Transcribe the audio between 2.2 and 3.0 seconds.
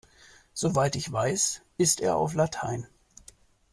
Latein.